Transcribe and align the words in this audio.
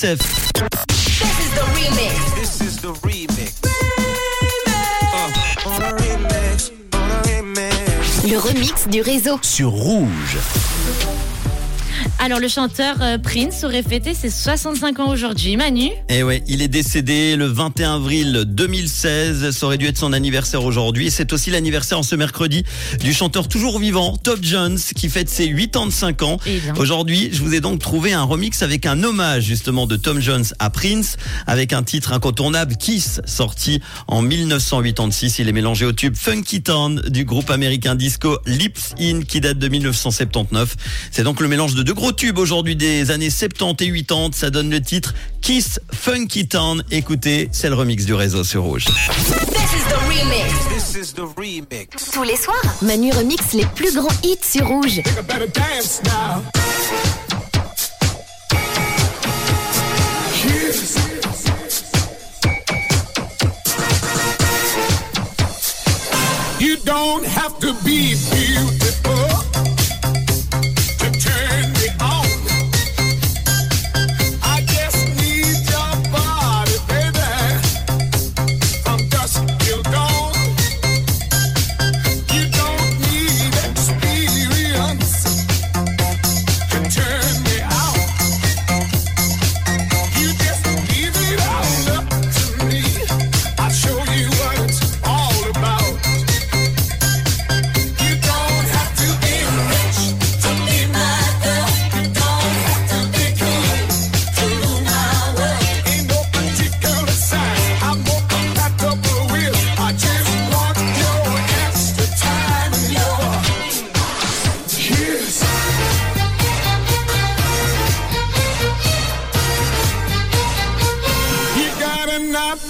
Steph. 0.00 0.52
This 0.86 1.40
is 1.40 1.54
the 1.54 1.66
remix. 1.74 2.34
This 2.36 2.60
is 2.60 2.76
the 2.76 2.92
remix. 3.02 3.58
Uh, 5.12 5.68
on 5.68 5.82
a 5.82 5.92
remix, 5.96 6.70
on 6.92 7.10
a 7.10 7.20
remix. 7.24 8.30
Le 8.30 8.38
remix 8.38 8.86
du 8.86 9.00
réseau. 9.00 9.40
Sur 9.42 9.70
Rouge. 9.70 10.38
Alors, 12.20 12.40
le 12.40 12.48
chanteur 12.48 12.96
euh, 13.00 13.18
Prince 13.18 13.64
aurait 13.64 13.82
fêté 13.82 14.12
ses 14.14 14.30
65 14.30 15.00
ans 15.00 15.10
aujourd'hui. 15.10 15.56
Manu 15.56 15.90
Eh 16.08 16.22
ouais, 16.22 16.42
il 16.46 16.62
est 16.62 16.68
décédé 16.68 17.36
le 17.36 17.46
21 17.46 17.96
avril 17.96 18.44
2016. 18.46 19.50
Ça 19.50 19.66
aurait 19.66 19.78
dû 19.78 19.86
être 19.86 19.98
son 19.98 20.12
anniversaire 20.12 20.64
aujourd'hui. 20.64 21.10
C'est 21.10 21.32
aussi 21.32 21.50
l'anniversaire 21.50 21.98
en 21.98 22.02
ce 22.02 22.16
mercredi 22.16 22.64
du 23.00 23.12
chanteur 23.12 23.48
toujours 23.48 23.78
vivant, 23.78 24.16
Top 24.16 24.40
Jones, 24.42 24.78
qui 24.96 25.08
fête 25.08 25.28
ses 25.28 25.48
85 25.48 26.22
ans. 26.22 26.38
Eh. 26.46 26.60
Aujourd'hui, 26.78 27.30
je 27.32 27.42
vous 27.42 27.54
ai 27.54 27.60
donc 27.60 27.80
trouvé 27.80 28.12
un 28.12 28.24
remix 28.24 28.62
avec 28.62 28.86
un 28.86 29.02
hommage 29.02 29.44
justement 29.44 29.86
de 29.86 29.96
Tom 29.96 30.20
Jones 30.20 30.44
à 30.58 30.70
Prince, 30.70 31.16
avec 31.46 31.72
un 31.72 31.82
titre 31.82 32.12
incontournable, 32.12 32.76
Kiss, 32.76 33.20
sorti 33.26 33.80
en 34.06 34.22
1986. 34.22 35.38
Il 35.38 35.48
est 35.48 35.52
mélangé 35.52 35.84
au 35.84 35.92
tube 35.92 36.16
Funky 36.16 36.62
Town 36.62 37.00
du 37.08 37.24
groupe 37.24 37.50
américain 37.50 37.94
disco 37.94 38.38
Lips 38.46 38.94
In, 39.00 39.22
qui 39.22 39.40
date 39.40 39.58
de 39.58 39.68
1979. 39.68 40.76
C'est 41.10 41.22
donc 41.22 41.40
le 41.40 41.48
mélange 41.48 41.74
de 41.74 41.82
deux 41.88 41.94
gros 41.94 42.12
tubes 42.12 42.36
aujourd'hui 42.36 42.76
des 42.76 43.10
années 43.10 43.30
70 43.30 43.82
et 43.82 44.02
80. 44.02 44.30
Ça 44.34 44.50
donne 44.50 44.68
le 44.68 44.82
titre 44.82 45.14
Kiss 45.40 45.80
Funky 45.90 46.46
Town. 46.46 46.84
Écoutez, 46.90 47.48
c'est 47.50 47.70
le 47.70 47.76
remix 47.76 48.04
du 48.04 48.12
réseau 48.12 48.44
sur 48.44 48.62
Rouge. 48.64 48.84
This 48.84 48.92
is 48.92 49.84
the 49.88 49.96
remix. 50.06 50.52
This 50.68 50.94
is 50.94 51.14
the 51.14 51.24
remix. 51.34 52.10
Tous 52.12 52.24
les 52.24 52.36
soirs, 52.36 52.60
Manu 52.82 53.10
remix 53.12 53.54
les 53.54 53.64
plus 53.74 53.94
grands 53.94 54.14
hits 54.22 54.36
sur 54.42 54.68
Rouge. 54.68 55.00
Better 55.26 55.48
dance 55.48 56.02
now. 56.04 56.42
You 66.60 66.76
don't 66.84 67.24
have 67.24 67.58
to 67.60 67.72
be 67.82 68.14
beautiful 68.30 68.87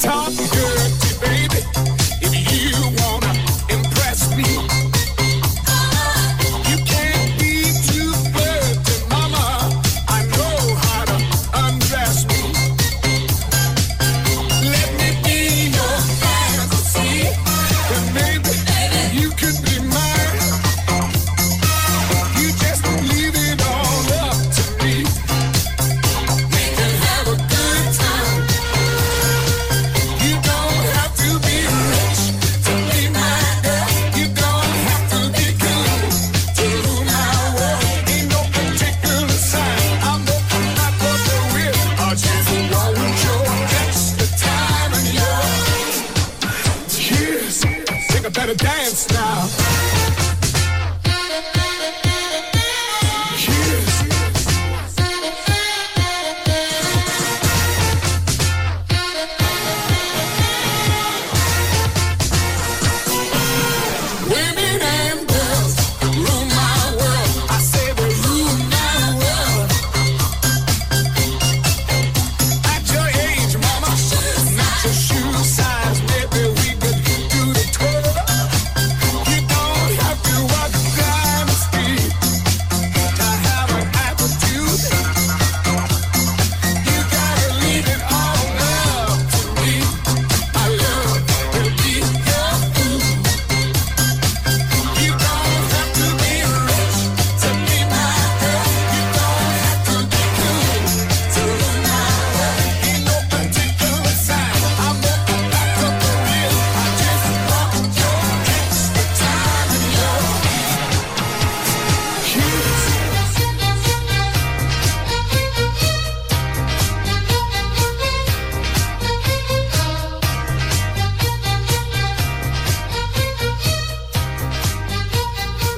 top. 0.00 0.43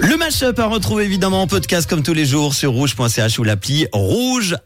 Le 0.08 0.16
mashup 0.16 0.56
à 0.60 0.66
retrouver 0.66 1.04
évidemment 1.04 1.42
en 1.42 1.46
podcast 1.48 1.90
comme 1.90 2.04
tous 2.04 2.14
les 2.14 2.26
jours 2.26 2.54
sur 2.54 2.70
rouge.ch 2.70 3.40
ou 3.40 3.42
l'appli 3.42 3.88
Rouge. 3.92 4.56